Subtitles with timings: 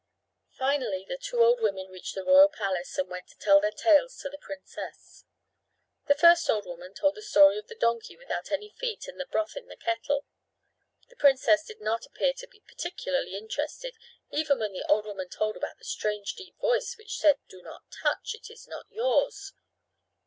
[0.57, 4.17] Finally the two old women reached the royal palace and went to tell their tales
[4.17, 5.25] to the princess.
[6.07, 9.27] The first old woman told the story of the donkey without any feet and the
[9.27, 10.25] broth in the kettle.
[11.09, 13.95] The princess did not appear to be particularly interested
[14.31, 17.83] even when the old woman told about the strange deep voice which said, "Do not
[17.91, 18.33] touch.
[18.33, 19.53] It is not yours."